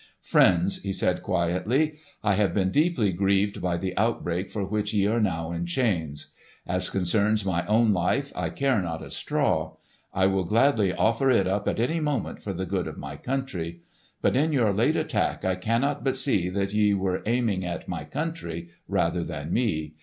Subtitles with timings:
[0.23, 5.05] "Friends," he said quietly, "I have been deeply grieved by the outbreak for which ye
[5.05, 6.33] are now in chains.
[6.65, 9.75] As concerns my own life, I care not a straw.
[10.11, 13.81] I will gladly offer it up at any moment for the good of my country.
[14.23, 18.03] But in your late attack I cannot but see that ye were aiming at my
[18.03, 19.93] country rather than me.